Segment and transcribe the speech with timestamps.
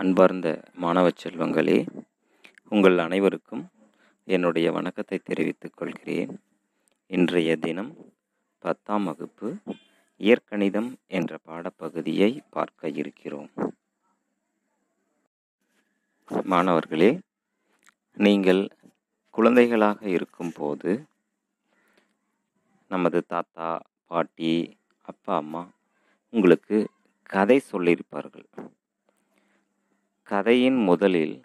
[0.00, 0.48] அன்பார்ந்த
[0.82, 1.76] மாணவ செல்வங்களே
[2.68, 3.64] உங்கள் அனைவருக்கும்
[4.28, 6.32] என்னுடைய வணக்கத்தை தெரிவித்துக் கொள்கிறேன்.
[7.06, 7.90] இன்றைய தினம்
[8.58, 9.48] பத்தாம் வகுப்பு
[10.20, 13.50] இயற்கணிதம் என்ற பாடப்பகுதியை பார்க்க இருக்கிறோம்.
[16.54, 17.10] மாணவர்களே
[18.26, 18.62] நீங்கள்
[19.30, 20.92] குழந்தைகளாக இருக்கும்போது
[22.86, 23.70] நமது தாத்தா
[24.06, 24.54] பாட்டி
[25.00, 25.64] அப்பா அம்மா
[26.30, 26.78] உங்களுக்கு
[27.34, 28.48] கதை சொல்லியிருப்பார்கள்.
[30.28, 31.42] கதையின் முதலில்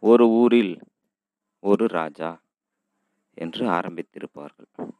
[0.00, 0.80] ஒரு ஊரில்
[1.60, 2.40] ஒரு ராஜா
[3.34, 4.92] என்று ஆரம்பித்திருப்பார்கள்.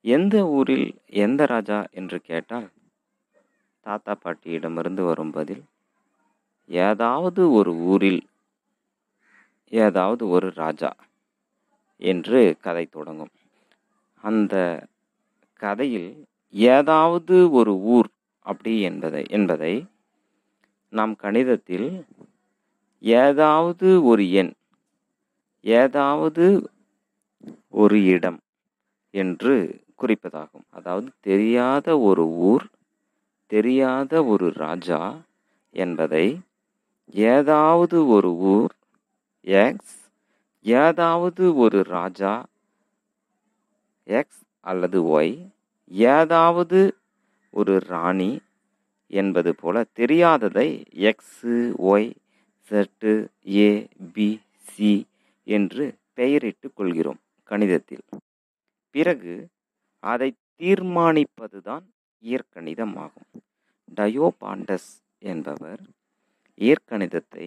[0.00, 1.86] எந்த ஊரில் எந்த ராஜா?
[1.90, 2.72] என்று கேட்டால்
[3.80, 5.64] தாத்தா பாட்டியிடமிருந்து வரும் பதில்
[6.66, 8.28] ஏதாவது ஒரு ஊரில்
[9.68, 10.92] ஏதாவது ஒரு ராஜா
[11.96, 13.32] என்று கதை தொடங்கும்.
[14.24, 14.86] அந்த
[15.54, 18.08] கதையில் ஏதாவது ஒரு ஊர்
[18.40, 19.86] அப்படி என்பதை என்பதை
[20.94, 21.88] நாம் கணிதத்தில்
[23.04, 24.52] ஏதாவது ஒரு எண்
[25.64, 26.44] ஏதாவது
[27.74, 28.38] ஒரு இடம்
[29.14, 29.54] என்று
[29.98, 30.66] குறிப்பதாகும்.
[30.68, 32.64] அதாவது தெரியாத ஒரு ஊர்
[33.50, 35.00] தெரியாத ஒரு ராஜா
[35.74, 36.26] என்பதை
[37.30, 38.72] ஏதாவது ஒரு ஊர்
[39.64, 39.96] எக்ஸ்
[40.64, 42.34] ஏதாவது ஒரு ராஜா
[44.06, 45.34] எக்ஸ் அல்லது ஒய்
[46.12, 46.80] ஏதாவது
[47.54, 48.30] ஒரு ராணி
[49.10, 50.68] என்பது போல தெரியாததை
[51.08, 51.54] x
[51.92, 52.10] y
[52.70, 53.12] z
[53.56, 55.06] a b c
[55.46, 58.04] என்று பெயரிட்டு கொள்கிறோம் கணிதத்தில்.
[58.94, 59.34] பிறகு
[60.02, 61.84] அதை தீர்மானிப்பதுதான்
[62.22, 63.30] இயற்கணிதம் ஆகும்
[63.94, 65.82] டயோபாண்டஸ் என்பவர்
[66.58, 67.46] இயற்கணிதத்தை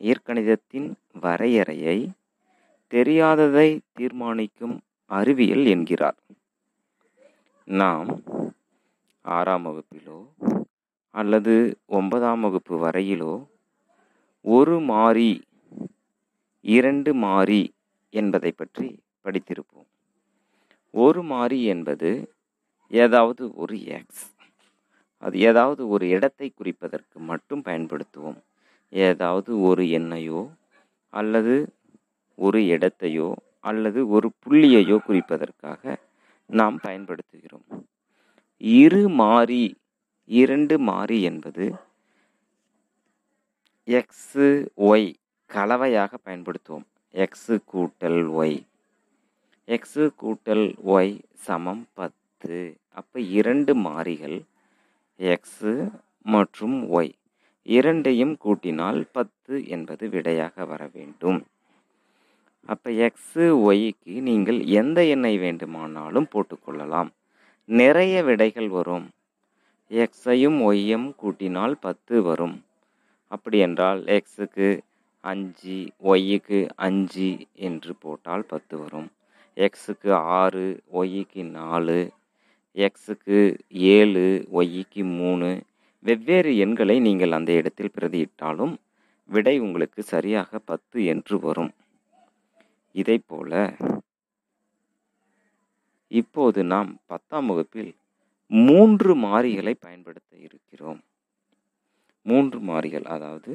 [0.00, 0.88] இயற்கணிதத்தின்
[1.20, 1.98] வரையறையை
[2.92, 4.76] தெரியாததை தீர்மானிக்கும்
[5.10, 6.18] அறிவியல் என்கிறார்.
[7.68, 8.08] நாம்
[9.24, 10.18] ஆறாம் வகுப்பிலோ
[11.14, 11.54] அல்லது
[11.98, 13.32] ஒன்பதாம் வகுப்பு வரையிலோ
[14.44, 15.30] ஒரு மாறி
[16.64, 17.62] இரண்டு மாறி
[18.12, 18.88] என்பதை பற்றி
[19.24, 19.88] படித்திருப்போம்.
[20.94, 22.10] ஒரு மாறி என்பது
[22.90, 24.24] ஏதாவது ஒரு எக்ஸ்
[25.22, 28.40] அது ஏதாவது ஒரு இடத்தை குறிப்பதற்கு மட்டும் பயன்படுத்துவோம்.
[28.92, 30.42] ஏதாவது ஒரு எண்ணையோ
[31.12, 31.54] அல்லது
[32.38, 33.28] ஒரு இடத்தையோ
[33.60, 35.82] அல்லது ஒரு புள்ளியையோ குறிப்பதற்காக
[36.50, 37.66] நாம் பயன்படுத்துகிறோம்.
[38.60, 39.62] இரு மாறி
[40.26, 41.74] இரண்டு மாறி என்பது
[43.86, 44.46] எக்ஸு
[44.76, 45.14] ஒய்
[45.50, 46.86] கலவையாக பயன்படுத்துவோம்.
[47.12, 48.62] எக்ஸு கூட்டல் ஒய்
[49.68, 52.76] எக்ஸு கூட்டல் ஒய் சமம் பத்து.
[52.90, 54.38] அப்போ இரண்டு மாறிகள்
[55.18, 55.90] எக்ஸு
[56.22, 57.12] மற்றும் ஒய்
[57.62, 61.44] இரண்டையும் கூட்டினால் பத்து என்பது விடையாக வர வேண்டும்.
[62.66, 67.10] அப்போ எக்ஸு ஒய்க்கு நீங்கள் எந்த எண்ணை வேண்டுமானாலும் போட்டுக்கொள்ளலாம்.
[67.64, 69.08] நிறைய விடைகள் வரும்.
[69.90, 72.56] எக்ஸையும் ஒய்யும் கூட்டினால் பத்து வரும்.
[73.28, 74.68] அப்படி என்றால் எக்ஸுக்கு
[75.24, 77.28] அஞ்சு ஒய்யுக்கு அஞ்சு
[77.66, 79.08] என்று போட்டால் பத்து வரும்.
[79.56, 81.98] எக்ஸுக்கு ஆறு ஒய்யுக்கு நாலு
[82.76, 83.38] எக்ஸுக்கு
[83.70, 85.50] ஏழு ஒய்யுக்கு மூணு.
[86.02, 88.74] வெவ்வேறு எண்களை நீங்கள் அந்த இடத்தில் பிரதியிட்டாலும்
[89.30, 91.72] விடை உங்களுக்கு சரியாக பத்து என்று வரும்.
[92.94, 93.52] இதை போல
[96.08, 97.92] இப்போது நாம் பத்தாம் வகுப்பில்
[98.62, 101.00] மூன்று மாறிகளை பயன்படுத்த இருக்கிறோம்.
[102.22, 103.52] மூன்று மாறிகள் அதாவது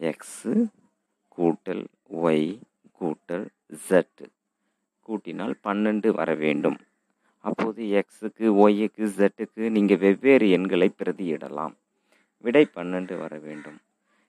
[0.00, 0.54] எக்ஸு
[1.38, 1.84] கூட்டல்
[2.22, 2.48] ஒய்
[3.00, 3.46] கூட்டல்
[3.88, 4.22] ஜெட்
[5.08, 6.78] கூட்டினால் பன்னெண்டு வர வேண்டும்.
[7.44, 11.74] அப்போது எக்ஸுக்கு ஒய்யுக்கு ஜெட்டுக்கு நீங்கள் வெவ்வேறு எண்களை பிரதியிடலாம்.
[12.44, 13.78] விடை பன்னெண்டு வர வேண்டும்.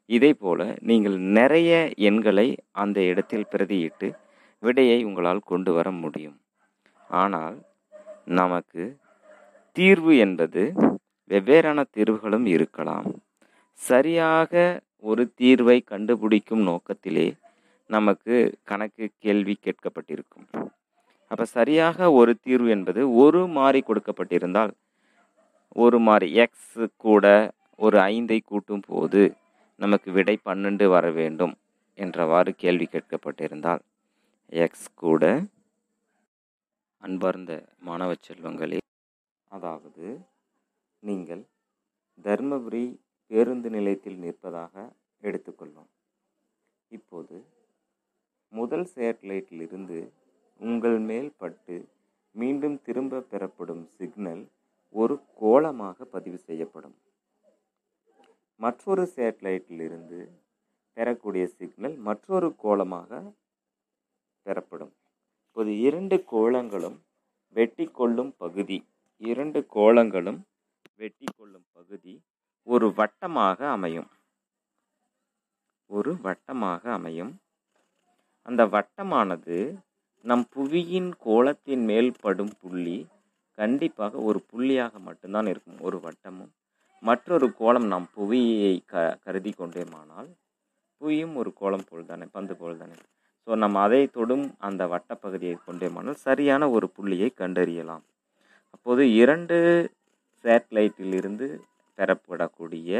[0.06, 1.72] இதே போல நீங்கள் நிறைய
[2.10, 4.10] எண்களை அந்த இடத்தில் பிரதியிட்டு
[4.60, 6.38] விடையை உங்களால் கொண்டு வர முடியும்.
[7.10, 7.58] ஆனால்
[8.26, 8.84] நமக்கு
[9.76, 10.64] தீர்வு என்பது
[11.30, 13.08] வெவ்வேறான தீர்வுகளும் இருக்கலாம்.
[13.80, 14.52] சரியாக
[15.10, 17.28] ஒரு தீர்வை கண்டுபிடிக்கும் நோக்கத்திலே
[17.90, 18.36] நமக்கு
[18.70, 20.46] கணக்கு கேள்வி கேட்கப்பட்டிருக்கும்.
[21.32, 24.74] அப்போ சரியாக ஒரு தீர்வு என்பது ஒரு மாறி கொடுக்கப்பட்டிருந்தால்
[25.76, 27.26] ஒரு மாறி எக்ஸ் கூட
[27.80, 29.22] ஒரு ஐந்தை கூட்டும் போது
[29.80, 31.54] நமக்கு விடை பன்னெண்டு வர வேண்டும்
[31.98, 33.84] என்றவாறு கேள்வி கேட்கப்பட்டிருந்தால்
[34.54, 35.24] எக்ஸ் கூட
[37.04, 38.80] அன்பார்ந்த மாணவ செல்வங்களே
[39.56, 40.06] அதாவது
[41.04, 41.44] நீங்கள்
[42.26, 42.86] தர்மபுரி
[43.32, 44.74] பேருந்து நிலையத்தில் நிற்பதாக
[45.22, 45.92] எடுத்துக்கொள்வோம்.
[46.92, 47.36] இப்போது
[48.52, 50.00] முதல் சேட்டலைட்டிலிருந்து
[50.60, 51.76] உங்கள் மேல் பட்டு
[52.36, 54.44] மீண்டும் திரும்ப பெறப்படும் சிக்னல்
[54.96, 56.96] ஒரு கோளமாக பதிவு செய்யப்படும்.
[58.60, 60.20] மற்றொரு சேட்டலைட்டிலிருந்து
[60.98, 63.22] பெறக்கூடிய சிக்னல் மற்றொரு கோளமாக
[64.46, 64.94] பெறப்படும்.
[65.48, 66.98] இப்போது இரண்டு கோளங்களும்
[67.56, 68.78] வெட்டி கொள்ளும் பகுதி
[69.22, 70.40] இரண்டு கோளங்களும்
[71.02, 72.14] வெட்டி கொள்ளும் பகுதி
[72.68, 74.10] ஒரு வட்டமாக அமையும்.
[75.90, 77.32] ஒரு வட்டமாக அமையும்.
[78.48, 79.58] அந்த வட்டமானது
[80.26, 82.98] நம் புவியின் கோலத்தின் மேல் படும் புள்ளி
[83.58, 85.80] கண்டிப்பாக ஒரு புள்ளியாக மட்டும்தான் இருக்கும்.
[85.88, 86.52] ஒரு வட்டமும்
[87.04, 90.30] மற்றொரு கோலம் நாம் புவியை க கருதி கொண்டேமானால்
[91.02, 92.98] புவியும் ஒரு கோலம் போல் தானே பந்து போல் தானே
[93.48, 98.04] ஸோ நம்ம அதை தொடும் அந்த வட்டப்பகுதியை கொண்டேமானால் சரியான ஒரு புள்ளியை கண்டறியலாம்.
[98.74, 99.58] அப்போது இரண்டு
[100.44, 101.48] சேட்டலைட்டிலிருந்து
[101.98, 102.92] பெறப்படக்கூடிய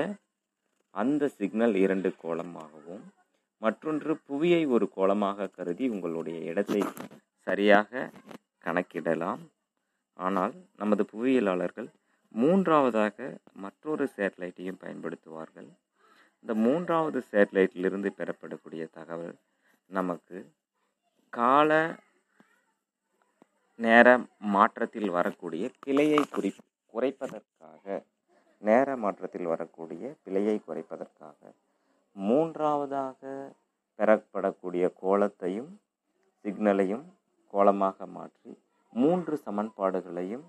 [0.96, 3.04] அந்த சிக்னல் இரண்டு கோலமாகவும்
[3.62, 6.82] மற்றொன்று புவியை ஒரு கோலமாக கருதி உங்களுடைய இடத்தை
[7.48, 8.10] சரியாக
[8.66, 9.42] கணக்கிடலாம்.
[10.20, 11.88] ஆனால் நமது புவியியலாளர்கள்
[12.36, 13.18] மூன்றாவதாக
[13.64, 15.70] மற்றொரு சேட்டலைட்டையும் பயன்படுத்துவார்கள்.
[16.44, 19.36] இந்த மூன்றாவது சேட்டலைட்டிலிருந்து பெறப்படக்கூடிய தகவல்
[19.92, 20.38] நமக்கு
[21.34, 21.72] கால
[23.80, 24.08] நேர
[24.54, 26.50] மாற்றத்தில் வரக்கூடிய பிழையை குறி
[26.94, 27.86] குறைப்பதற்காக
[28.62, 31.40] நேர மாற்றத்தில் வரக்கூடிய பிழையை குறைப்பதற்காக
[32.16, 33.22] மூன்றாவதாக
[34.00, 35.72] பெறப்படக்கூடிய கோலத்தையும்
[36.46, 37.06] சிக்னலையும்
[37.54, 38.54] கோலமாக மாற்றி
[38.94, 40.46] மூன்று சமன்பாடுகளையும்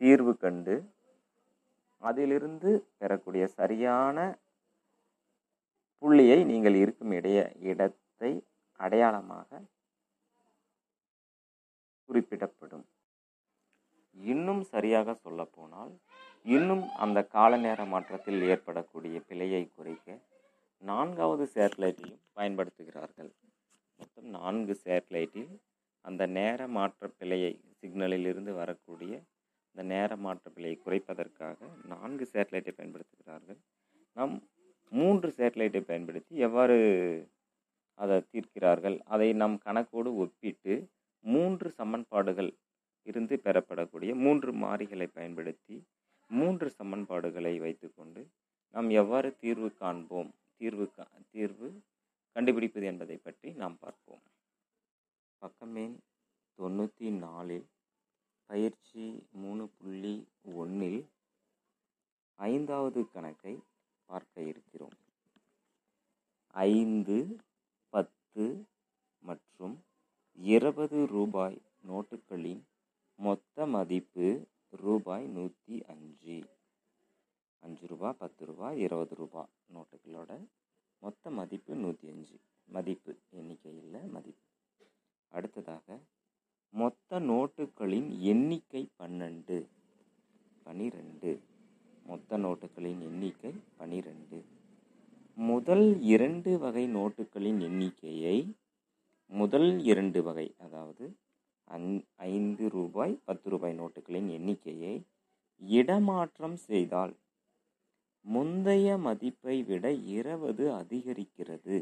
[0.00, 0.74] தீர்வு கண்டு
[2.02, 4.18] அதிலிருந்து பெறக்கூடிய சரியான
[6.02, 8.32] புள்ளியை நீங்கள் இருக்கும் இடைய இடத்தை
[8.80, 9.50] அடையாளமாக
[12.10, 12.86] குறிப்பிடப்படும்.
[14.16, 15.92] இன்னும் சரியாக சொல்லப்போனால்
[16.46, 20.08] இன்னும் அந்த கால நேர மாற்றத்தில் ஏற்படக்கூடிய பிழையை குறைக்க
[20.82, 23.30] நான்காவது சேட்டலைட்டையும் பயன்படுத்துகிறார்கள்.
[24.00, 25.50] மொத்தம் நான்கு சேட்டலைட்டில்
[26.04, 29.12] அந்த நேர மாற்ற பிழையை சிக்னலில் இருந்து வரக்கூடிய
[29.70, 31.58] அந்த நேர மாற்ற பிழையை குறைப்பதற்காக
[31.92, 33.58] நான்கு சேட்டலைட்டை பயன்படுத்துகிறார்கள்.
[34.16, 34.32] நாம்
[34.92, 36.78] மூன்று சேட்டலைட்டை பயன்படுத்தி எவ்வாறு
[37.98, 38.96] அதை தீர்க்கிறார்கள்?
[39.14, 40.74] அதை நம் கணக்கோடு ஒப்பிட்டு
[41.24, 42.50] மூன்று சமன்பாடுகள்
[43.06, 45.76] இருந்து பெறப்படக்கூடிய மூன்று மாறிகளை பயன்படுத்தி
[46.30, 48.22] மூன்று சமன்பாடுகளை வைத்துக்கொண்டு
[48.74, 50.30] நாம் எவ்வாறு தீர்வு காண்போம்?
[50.56, 51.68] தீர்வு கா தீர்வு
[52.36, 54.22] கண்டுபிடிப்பது என்பதை பற்றி நாம் பார்ப்போம்.
[55.42, 55.96] பக்கமேன்
[56.58, 57.66] தொண்ணூற்றி நாலில்
[58.46, 60.14] பயிற்சி மூணு புள்ளி
[60.54, 61.00] ஒன்றில்
[62.38, 63.54] ஐந்தாவது கணக்கை
[64.08, 64.96] பார்க்க இருக்கிறோம்.
[66.54, 67.18] ஐந்து
[67.92, 68.44] பத்து
[69.22, 69.76] மற்றும்
[70.42, 72.60] இருபது ரூபாய் நோட்டுகளின்
[73.16, 76.44] மொத்த மதிப்பு ரூபாய் நூற்றி அஞ்சு.
[77.60, 80.46] அஞ்சு ரூபா பத்து ரூபா இருபது ரூபா நோட்டுகளோட
[80.98, 82.40] மொத்த மதிப்பு நூற்றி அஞ்சு.
[82.64, 84.46] மதிப்பு எண்ணிக்கையில் மதிப்பு.
[85.28, 85.98] அடுத்ததாக
[86.70, 89.66] மொத்த நோட்டுகளின் எண்ணிக்கை பன்னெண்டு.
[90.62, 91.40] பனிரெண்டு.
[92.06, 94.44] மொத்த நோட்டுகளின் எண்ணிக்கை பனிரெண்டு.
[95.34, 98.54] முதல் இரண்டு வகை நோட்டுகளின் எண்ணிக்கையை
[99.30, 101.04] முதல் இரண்டு வகை அதாவது
[101.68, 104.94] அந் ஐந்து ரூபாய் பத்து ரூபாய் நோட்டுகளின் எண்ணிக்கையை
[105.62, 107.14] இடமாற்றம் செய்தால்
[108.24, 111.76] முந்தைய மதிப்பை விட இருபது அதிகரிக்கிறது.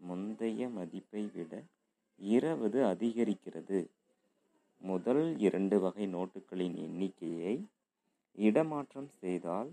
[0.00, 1.62] முந்தைய மதிப்பை விட
[2.20, 3.80] இருபது அதிகரிக்கிறது.
[4.82, 7.56] முதல் இரண்டு வகை நோட்டுகளின் எண்ணிக்கையை
[8.38, 9.70] இடமாற்றம் செய்தால்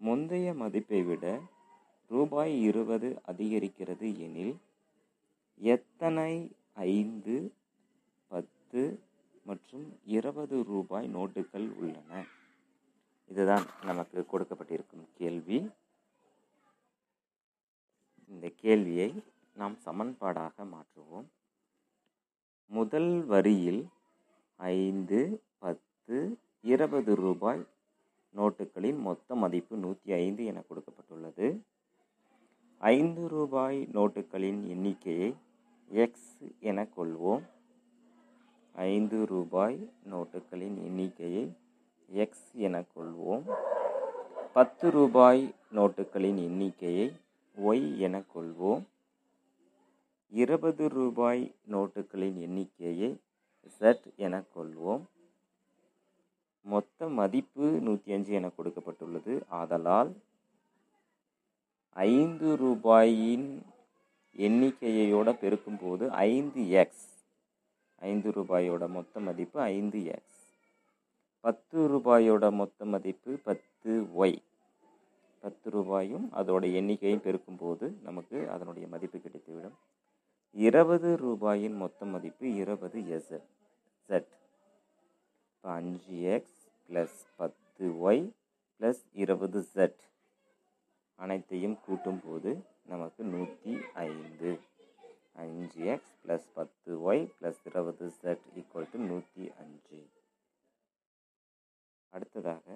[0.00, 1.26] முந்தைய மதிப்பை விட
[2.10, 4.54] ரூபாய் இருபது அதிகரிக்கிறது எனில்
[5.62, 7.54] எத்தனை ஐந்து
[8.28, 9.02] பத்து
[9.42, 12.24] மற்றும் இருபது ரூபாய் நோட்டுகள் உள்ளன?
[13.28, 15.70] இதுதான் நமக்கு கொடுக்கப்பட்டிருக்கும் கேள்வி.
[18.28, 19.22] இந்த கேள்வியை
[19.54, 21.26] நாம் சமன்பாடாக மாற்றுவோம்.
[22.66, 23.88] முதல் வரியில்
[24.56, 27.66] ஐந்து பத்து இருபது ரூபாய்
[28.36, 31.58] நோட்டுகளின் மொத்த மதிப்பு நூற்றி ஐந்து என கொடுக்கப்பட்டுள்ளது.
[32.78, 35.34] ஐந்து ரூபாய் நோட்டுகளின் எண்ணிக்கையை
[36.00, 37.42] எக்ஸ் என கொள்வோம்
[38.74, 39.78] ஐந்து ரூபாய்
[40.10, 41.42] நோட்டுகளின் எண்ணிக்கையை
[42.08, 43.44] எக்ஸ் என கொள்வோம்
[44.52, 47.08] பத்து ரூபாய் நோட்டுகளின் எண்ணிக்கையை
[47.56, 48.82] ஒய் என கொள்வோம்
[50.32, 53.10] இருபது ரூபாய் நோட்டுகளின் எண்ணிக்கையை
[53.78, 55.02] செட் என கொள்வோம்
[56.64, 59.34] மொத்த மதிப்பு நூற்றி அஞ்சு என கொடுக்கப்பட்டுள்ளது.
[59.60, 60.12] ஆதலால்
[61.96, 63.46] ஐந்து ரூபாயின்
[64.36, 67.08] எண்ணிக்கையோட பெருக்கும்போது ஐந்து எக்ஸ்
[68.02, 70.40] ஐந்து ரூபாயோட மொத்த மதிப்பு ஐந்து எக்ஸ்
[71.40, 74.42] பத்து ரூபாயோட மொத்த மதிப்பு பத்து ஒய்
[75.40, 79.76] பத்து ரூபாயும் அதோட எண்ணிக்கையும் பெருக்கும்போது நமக்கு அதனுடைய மதிப்பு கிடைத்துவிடும்.
[80.56, 83.32] இருபது ரூபாயின் மொத்த மதிப்பு இருபது எஸ்
[84.08, 84.30] செட்
[85.50, 88.22] இப்போ அஞ்சு எக்ஸ் ப்ளஸ் பத்து ஒய்
[88.80, 90.00] ப்ளஸ் இருபது செட்
[91.18, 92.52] அனைத்தையும் கூட்டும்போது
[92.90, 93.74] நமக்கு நூற்றி
[94.06, 94.50] ஐந்து.
[95.42, 100.00] அஞ்சு எக்ஸ் ப்ளஸ் பத்து ஒய் ப்ளஸ் இருபது செட் ஈக்குவல் டு நூற்றி அஞ்சு.
[102.12, 102.66] அடுத்ததாக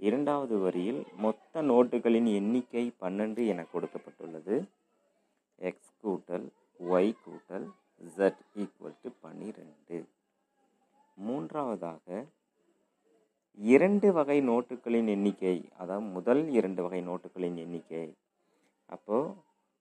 [0.00, 4.56] இரண்டாவது வரியில் மொத்த நோட்டுகளின் எண்ணிக்கை பன்னெண்டு என கொடுக்கப்பட்டுள்ளது.
[5.70, 6.46] எக்ஸ் கூட்டல்
[6.80, 7.66] ஒய் கூட்டல்
[8.16, 9.98] ஜெட் ஈக்குவல் டு பன்னிரெண்டு
[11.16, 12.24] மூன்றாவதாக
[13.58, 18.04] இரண்டு வகை நோட்டுகளின் எண்ணிக்கை அதாவது முதல் இரண்டு வகை நோட்டுகளின் எண்ணிக்கை
[18.94, 19.34] அப்போது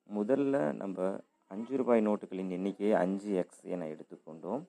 [0.10, 0.98] முதல்ல நம்ம
[1.52, 4.64] அஞ்சு ரூபாய் நோட்டுகளின் எண்ணிக்கையை அஞ்சு எக்ஸ் என எடுத்துக்கொண்டோம்.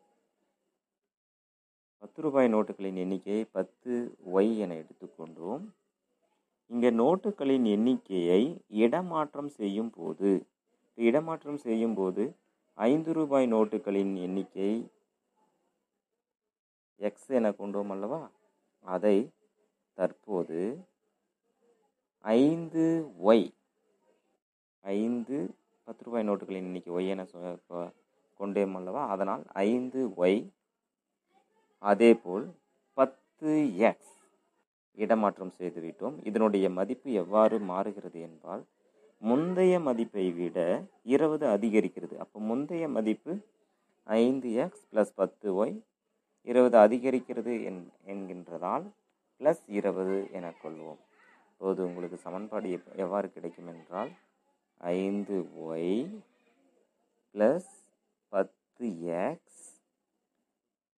[2.02, 3.92] பத்து ரூபாய் நோட்டுகளின் எண்ணிக்கையை பத்து
[4.36, 5.62] ஒய் என எடுத்துக்கொண்டோம்.
[6.70, 8.42] இங்கே நோட்டுகளின் எண்ணிக்கையை
[8.82, 10.30] இடமாற்றம் செய்யும் போது
[10.98, 12.24] இடமாற்றம் செய்யும் போது
[12.78, 14.72] ஐந்து ரூபாய் நோட்டுகளின் எண்ணிக்கை
[17.00, 18.22] எக்ஸ் என கொண்டோம் அல்லவா?
[18.84, 19.16] அதை
[19.98, 20.60] தற்போது
[22.24, 22.84] ஐந்து
[23.30, 23.46] ஒய்
[24.84, 25.36] ஐந்து
[25.84, 27.92] பத்து ரூபாய் நோட்டுகளின் எண்ணிக்கை ஒய் என சொ-
[28.76, 30.38] அல்லவா அதனால் ஐந்து ஒய்
[31.78, 32.46] அதேபோல்
[32.98, 34.12] பத்து எக்ஸ்
[34.98, 38.62] இடமாற்றம் செய்துவிட்டோம் இதனுடைய மதிப்பு எவ்வாறு மாறுகிறது என்பால்
[39.22, 40.58] முந்தைய மதிப்பை விட
[41.02, 42.16] இருபது அதிகரிக்கிறது.
[42.16, 43.32] அப்போ முந்தைய மதிப்பு
[44.06, 45.74] ஐந்து எக்ஸ் ப்ளஸ் பத்து ஒய்
[46.42, 48.84] இருபது அதிகரிக்கிறது என் என்கின்றதால்
[49.40, 51.00] ப்ளஸ் இருபது என கொள்வோம்.
[51.50, 54.10] இப்போது உங்களுக்கு சமன்பாடு எப் எவ்வாறு கிடைக்கும் என்றால்
[54.80, 56.22] ஐந்து ஒய்
[57.34, 57.72] ப்ளஸ்
[58.28, 59.62] பத்து எக்ஸ்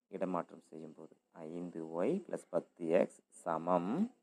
[0.08, 4.14] இடமாற்றம் செய்யும் போது ஐந்து ஒய் ப்ளஸ் பத்து எக்ஸ் சமம்.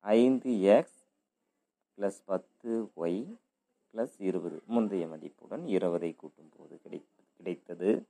[0.00, 1.00] ஐந்து எக்ஸ்
[1.98, 3.36] ப்ளஸ் பத்து ஒய்
[3.94, 4.62] ப்ளஸ் இருபது.
[4.66, 7.04] முந்தைய மதிப்புடன் இருபதை கூட்டும் போது கிடை
[7.36, 8.06] கிடைத்தது.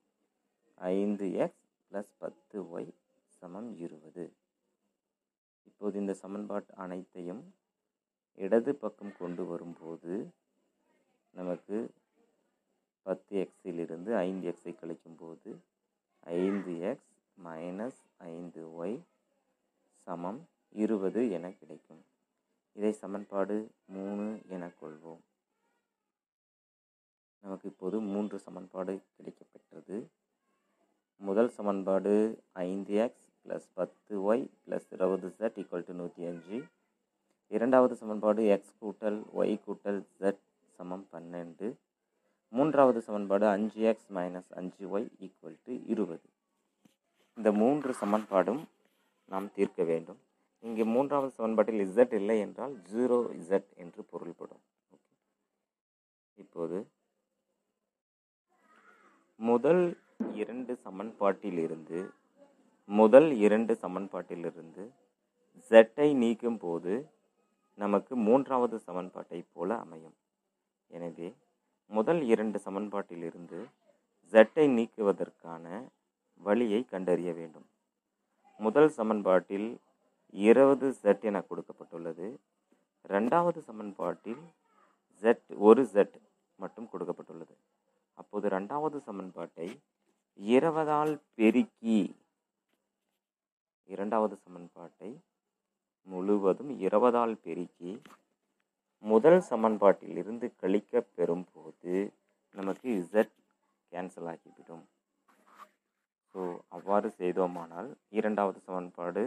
[0.75, 2.95] ஐந்து எக்ஸ் ப்ளஸ் பத்து ஒய்
[3.27, 4.33] சமம் இருபது.
[5.65, 7.55] இப்போது இந்த சமன்பாட்டு அனைத்தையும்
[8.35, 10.33] இடது பக்கம் கொண்டு வரும்போது
[11.31, 11.91] நமக்கு
[13.03, 15.51] பத்து எக்ஸிலிருந்து ஐந்து எக்ஸை கழிக்கும்போது
[16.21, 17.13] ஐந்து எக்ஸ்
[17.45, 18.97] மைனஸ் ஐந்து ஒய்
[20.07, 20.41] சமம்
[20.73, 22.05] இருபது என கிடைக்கும்.
[22.73, 25.23] இதை சமன்பாடு மூணு என கொள்வோம்.
[27.41, 29.97] நமக்கு இப்போது மூன்று சமன்பாடு கிடைக்கப்பெற்றது.
[31.17, 36.59] முதல் சமன்பாடு ஐந்து எக்ஸ் ப்ளஸ் பத்து ஒய் ப்ளஸ் இருபது செட் ஈக்குவல் டு நூற்றி அஞ்சு.
[37.57, 40.43] இரண்டாவது சமன்பாடு எக்ஸ் கூட்டல் ஒய் கூட்டல் ஜெட்
[40.77, 41.67] சமம் பன்னெண்டு.
[42.53, 46.27] மூன்றாவது சமன்பாடு அஞ்சு எக்ஸ் மைனஸ் அஞ்சு ஒய் ஈக்குவல் டு இருபது.
[47.39, 48.63] இந்த மூன்று சமன்பாடும்
[49.29, 50.21] நாம் தீர்க்க வேண்டும்.
[50.63, 54.65] இங்கே மூன்றாவது சமன்பாட்டில் இசட் இல்லை என்றால் ஜீரோ இசட் என்று பொருள்படும்.
[56.39, 56.79] இப்போது
[59.41, 59.85] முதல்
[60.43, 62.01] இரண்டு சமன்பாட்டிலிருந்து
[62.89, 64.83] முதல் இரண்டு சமன்பாட்டிலிருந்து
[65.71, 66.93] ஜெட்டை நீக்கும் போது
[67.75, 70.15] நமக்கு மூன்றாவது சமன்பாட்டைப் போல அமையும்.
[70.91, 71.29] எனவே
[71.91, 73.59] முதல் இரண்டு சமன்பாட்டிலிருந்து
[74.33, 75.65] ஜெட்டை நீக்குவதற்கான
[76.41, 77.67] வழியை கண்டறிய வேண்டும்.
[78.59, 79.69] முதல் சமன்பாட்டில்
[80.31, 82.27] இருபது ஜெட் என கொடுக்கப்பட்டுள்ளது.
[83.09, 84.43] ரெண்டாவது சமன்பாட்டில்
[85.23, 86.17] ஜெட் ஒரு ஜெட்
[86.57, 87.55] மட்டும் கொடுக்கப்பட்டுள்ளது.
[88.15, 89.69] அப்போது ரெண்டாவது சமன்பாட்டை
[90.37, 92.17] இருபதால் பெருக்கி
[93.85, 95.11] இரண்டாவது சமன்பாட்டை
[96.09, 97.93] முழுவதும் இருபதால் பெருக்கி
[99.05, 101.95] முதல் சமன்பாட்டில் இருந்து கழிக்க பெறும்போது
[102.55, 103.33] நமக்கு இசட்
[103.93, 104.85] கேன்சல் ஆகிவிடும்.
[106.35, 106.43] ஸோ
[106.77, 109.25] அவ்வாறு செய்தோமானால் இரண்டாவது சமன்பாடு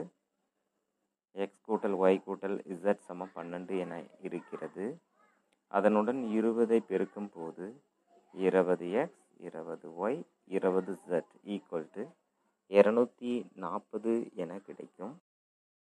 [1.35, 3.93] எக்ஸ் கூட்டல் ஒய் கூட்டல் இசட் சமம் பன்னெண்டு என
[4.27, 4.85] இருக்கிறது.
[5.71, 7.65] அதனுடன் இருபதை பெருக்கும் போது
[8.33, 10.19] இருபது எக்ஸ் இருபது ஒய்
[10.57, 12.03] இருபது ஜெட் ஈக்குவல் டு
[12.71, 14.13] இரநூத்தி நாற்பது
[14.43, 15.13] என கிடைக்கும்.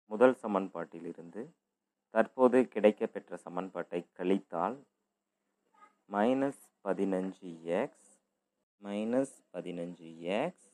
[0.09, 1.41] முதல் சமன்பாட்டிலிருந்து
[2.13, 4.77] தற்போது கிடைக்கப்பெற்ற சமன்பாட்டை கழித்தால்
[6.09, 7.49] மைனஸ் பதினஞ்சு
[7.81, 8.07] எக்ஸ்
[8.81, 10.69] மைனஸ் பதினஞ்சு எக்ஸ்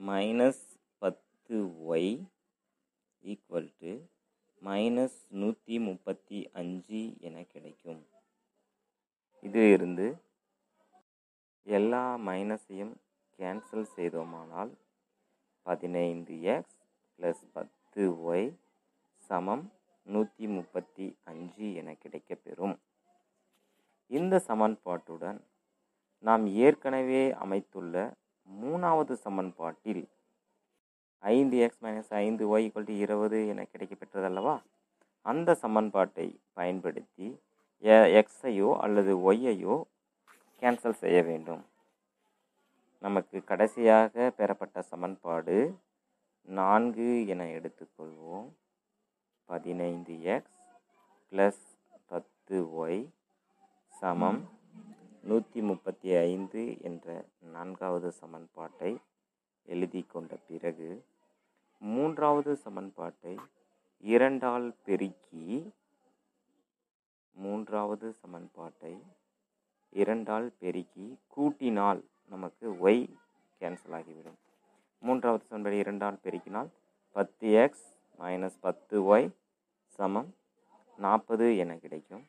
[0.00, 0.64] மைனஸ்
[1.02, 1.56] பத்து
[1.92, 2.12] ஒய்
[3.24, 3.92] ஈக்குவல் டு
[4.62, 8.02] மைனஸ் நூற்றி முப்பத்தி அஞ்சு என கிடைக்கும்.
[9.46, 10.06] இதிலிருந்து
[11.66, 12.94] எல்லா மைனஸையும்
[13.38, 14.72] கேன்சல் செய்தோமானால்
[15.66, 16.78] பதினைந்து எக்ஸ்
[17.18, 17.77] ப்ளஸ் பத்து
[18.26, 18.46] ஒய்
[19.30, 19.64] சமம்
[20.06, 22.76] நூற்றி முப்பத்தி அஞ்சு என கிடைக்கப்பெறும்.
[24.10, 25.38] இந்த சமன்பாட்டுடன்
[26.24, 27.94] நாம் ஏற்கனவே அமைத்துள்ள
[28.48, 30.04] மூணாவது சமன்பாட்டில்
[31.22, 34.56] ஐந்து எக்ஸ் மைனஸ் ஐந்து ஒய் ஈக்குவல் டு இருபது என கிடைக்கப்பெற்றதல்லவா?
[35.26, 36.28] அந்த சமன்பாட்டை
[36.58, 37.26] பயன்படுத்தி
[38.20, 39.74] எக்ஸையோ அல்லது ஒய்யையோ
[40.62, 41.62] கேன்சல் செய்ய வேண்டும்.
[43.02, 45.56] நமக்கு கடைசியாக பெறப்பட்ட சமன்பாடு
[46.56, 48.46] நான்கு என எடுத்துக்கொள்வோம்.
[49.48, 50.60] பதினைந்து எக்ஸ்
[51.32, 51.64] ப்ளஸ்
[52.06, 53.02] பத்து ஒய்
[53.94, 54.40] சமம்
[55.22, 57.06] நூற்றி முப்பத்தி ஐந்து என்ற
[57.54, 58.92] நான்காவது சமன்பாட்டை
[59.68, 60.90] எழுதி கொண்ட பிறகு
[61.82, 63.36] மூன்றாவது சமன்பாட்டை
[64.04, 65.46] இரண்டால் பெருக்கி
[67.36, 68.94] மூன்றாவது சமன்பாட்டை
[70.02, 73.04] இரண்டால் பெருக்கி கூட்டினால் நமக்கு ஒய்
[73.60, 74.38] கேன்சல் ஆகிவிடும்.
[75.06, 76.70] மூன்றாவது சமன்பாடு இரண்டால் பெருக்கினால்
[77.16, 77.86] பத்து எக்ஸ்
[78.20, 79.28] மைனஸ் பத்து ஒய்
[79.98, 80.30] சமம்
[80.98, 82.24] நாற்பது என கிடைக்கும்.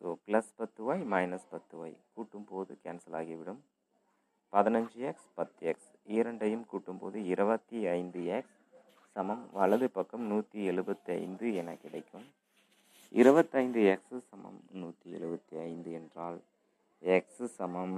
[0.00, 3.60] ஸோ ப்ளஸ் பத்து ஒய் மைனஸ் பத்து ஒய் கூட்டும் போது கேன்சல் ஆகிவிடும்.
[4.52, 8.58] பதினஞ்சு எக்ஸ் பத்து எக்ஸ் இரண்டையும் கூட்டும்போது இருபத்தி ஐந்து எக்ஸ்
[9.16, 12.26] சமம் வலது பக்கம் நூற்றி எழுபத்தி ஐந்து என கிடைக்கும்.
[13.20, 16.38] இருபத்தைந்து எக்ஸு சமம் நூற்றி எழுபத்தி ஐந்து என்றால்
[17.02, 17.96] எக்ஸு சமம்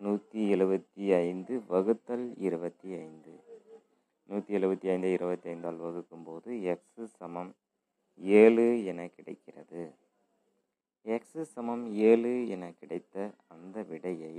[0.00, 3.32] நூற்றி எழுபத்தி ஐந்து வகுத்தல் இருபத்தி ஐந்து.
[4.24, 7.54] நூற்றி எழுபத்தி ஐந்து இருபத்தி ஐந்தால் வகுக்கும்போது எக்ஸு சமம்
[8.18, 9.82] ஏழு என கிடைக்கிறது.
[11.04, 14.34] எக்ஸு சமம் ஏழு என கிடைத்த அந்த விடையை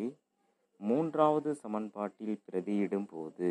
[0.78, 3.50] மூன்றாவது சமன்பாட்டில் பிரதியிடும் போது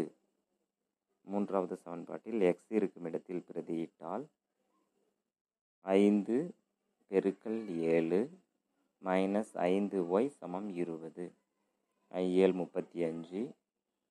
[1.22, 4.24] மூன்றாவது சமன்பாட்டில் எக்ஸ் இருக்கும் இடத்தில் பிரதியிட்டால்
[5.82, 6.38] ஐந்து
[7.10, 7.60] பெருக்கல்
[7.96, 8.30] ஏழு
[9.04, 11.26] மைனஸ் ஐந்து ஒய் சமம் இருபது.
[12.14, 13.40] ஏழு முப்பத்தி அஞ்சு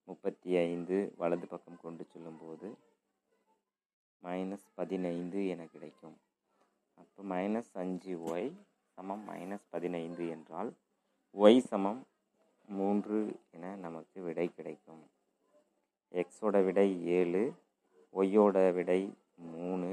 [0.07, 2.67] முப்பத்தி ஐந்து வலது பக்கம் கொண்டு செல்லும்போது
[4.23, 6.15] மைனஸ் பதினைந்து என கிடைக்கும்.
[6.97, 8.49] அப்போ மைனஸ் அஞ்சு ஒய்
[8.97, 10.71] சமம் மைனஸ் பதினைந்து என்றால்
[11.35, 12.01] ஒய் சமம்
[12.67, 13.19] மூன்று
[13.51, 15.03] என நமக்கு விடை கிடைக்கும்.
[16.11, 16.87] எக்ஸோட விடை
[17.17, 17.43] ஏழு
[18.13, 19.01] ஒய்யோட விடை
[19.53, 19.89] மூணு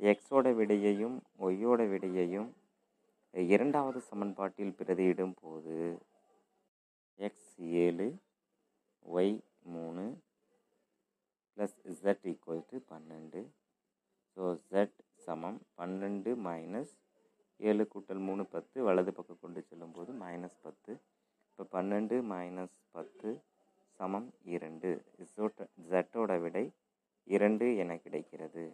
[0.00, 2.48] எக்ஸோட விடையையும் ஒய்யோட விடையையும்
[3.34, 5.76] இரண்டாவது சமன்பாட்டில் பிரதியிடும் போது
[7.18, 8.06] எக்ஸ் ஏழு
[9.06, 9.34] ஒய்
[9.74, 10.04] மூணு
[12.06, 13.40] ப்ளஸ் ஜெட் ஈக்குவல் டு பன்னெண்டு.
[14.32, 16.92] ஸோ ஜெட் சமம் பன்னெண்டு மைனஸ்
[17.60, 18.76] ஏழு கூட்டல் மூணு பத்து.
[18.88, 20.92] வலது பக்கம் கொண்டு செல்லும்போது மைனஸ் பத்து.
[21.48, 23.30] இப்போ பன்னெண்டு மைனஸ் பத்து
[24.00, 24.90] சமம் இரண்டு.
[25.34, 26.64] ஜோட்ட ஜெட்டோட விடை
[27.36, 28.66] இரண்டு என கிடைக்கிறது.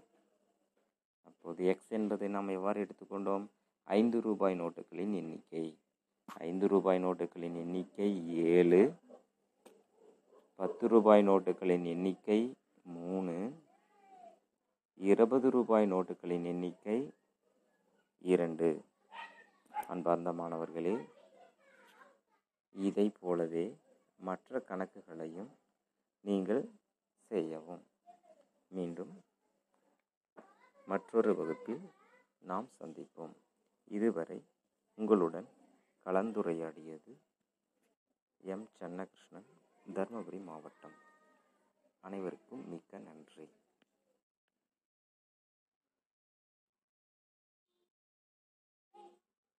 [1.28, 3.46] அப்போது எக்ஸ் என்பதை நாம் எவ்வாறு எடுத்துக்கொண்டோம்?
[3.88, 5.66] ஐந்து ரூபாய் நோட்டுகளின் எண்ணிக்கை.
[6.48, 8.10] ஐந்து ரூபாய் நோட்டுகளின் எண்ணிக்கை
[8.54, 8.82] ஏழு.
[10.60, 12.40] பத்து ரூபாய் நோட்டுகளின் எண்ணிக்கை
[12.82, 13.62] மூணு.
[14.94, 17.14] இருபது ரூபாய் நோட்டுகளின் எண்ணிக்கை
[18.18, 18.84] இரண்டு.
[19.88, 21.08] அன்பார்ந்த மாணவர்களே
[22.72, 23.78] இதை போலவே
[24.16, 25.50] மற்ற கணக்குகளையும்
[26.20, 26.70] நீங்கள்
[27.28, 27.86] செய்யவும்.
[28.68, 29.24] மீண்டும்
[30.86, 31.90] மற்றொரு வகுப்பில்
[32.38, 33.34] நாம் சந்திப்போம்.
[33.84, 34.44] இதுவரை
[34.94, 35.48] உங்களுடன்
[36.04, 37.18] கலந்துரையாடியது
[38.38, 38.68] எம்.
[38.80, 39.46] சென்னகிருஷ்ணன்
[39.94, 41.10] தருமபுரி மாவட்டம்.
[42.02, 43.46] அனைவருக்கும் மிக்க நன்றி.